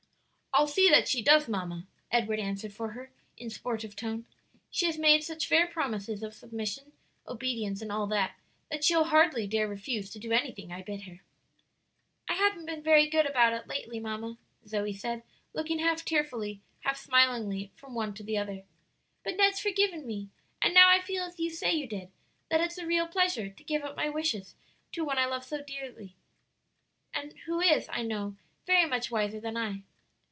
"I'll 0.53 0.67
see 0.67 0.89
that 0.91 1.07
she 1.07 1.21
does, 1.21 1.47
mamma," 1.47 1.87
Edward 2.11 2.37
answered 2.37 2.73
for 2.73 2.89
her, 2.89 3.09
in 3.37 3.49
sportive 3.49 3.95
tone; 3.95 4.25
"she 4.69 4.85
has 4.85 4.97
made 4.99 5.23
such 5.23 5.47
fair 5.47 5.65
promises 5.65 6.21
of 6.23 6.33
submission, 6.35 6.91
obedience, 7.25 7.81
and 7.81 7.89
all 7.89 8.05
that, 8.07 8.37
that 8.69 8.83
she'll 8.83 9.05
hardly 9.05 9.47
dare 9.47 9.65
refuse 9.65 10.09
to 10.09 10.19
do 10.19 10.33
anything 10.33 10.69
I 10.73 10.81
bid 10.83 11.03
her." 11.03 11.21
"I 12.27 12.33
haven't 12.33 12.65
been 12.65 12.83
very 12.83 13.07
good 13.07 13.25
about 13.25 13.53
it 13.53 13.67
lately, 13.69 13.97
mamma," 14.01 14.37
Zoe 14.67 14.91
said, 14.93 15.23
looking 15.53 15.79
half 15.79 16.03
tearfully, 16.03 16.61
half 16.81 16.97
smilingly 16.97 17.71
from 17.77 17.95
one 17.95 18.13
to 18.15 18.23
the 18.23 18.37
other, 18.37 18.65
"but 19.23 19.37
Ned's 19.37 19.61
forgiven 19.61 20.05
me, 20.05 20.31
and 20.61 20.73
now 20.73 20.89
I 20.89 20.99
feel 21.01 21.23
as 21.23 21.39
you 21.39 21.49
say 21.49 21.71
you 21.71 21.87
did 21.87 22.11
that 22.49 22.59
it's 22.61 22.77
a 22.77 22.85
real 22.85 23.07
pleasure 23.07 23.47
to 23.49 23.63
give 23.63 23.83
up 23.83 23.95
my 23.95 24.09
wishes 24.09 24.55
to 24.91 25.05
one 25.05 25.17
I 25.17 25.27
love 25.27 25.45
so 25.45 25.57
very 25.57 25.65
dearly, 25.67 26.15
and 27.13 27.35
who 27.45 27.61
is, 27.61 27.87
I 27.89 28.01
know, 28.03 28.35
very 28.67 28.85
much 28.85 29.09
wiser 29.09 29.39
than 29.39 29.55
I." 29.55 29.83